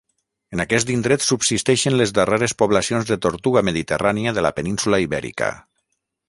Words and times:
En 0.55 0.61
aquest 0.63 0.87
indret 0.93 1.25
subsisteixen 1.25 1.97
les 2.01 2.13
darreres 2.19 2.55
poblacions 2.63 3.05
de 3.11 3.19
tortuga 3.27 3.63
mediterrània 3.69 4.35
de 4.39 4.45
la 4.49 4.53
península 4.61 5.03
Ibèrica. 5.05 5.53